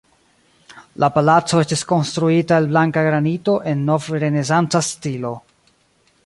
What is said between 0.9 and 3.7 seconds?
La palaco estis konstruita el blanka granito